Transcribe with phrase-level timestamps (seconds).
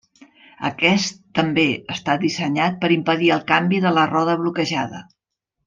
[0.69, 1.65] Aquest, també,
[1.97, 5.07] està dissenyat per impedir el canvi de la roda bloquejada.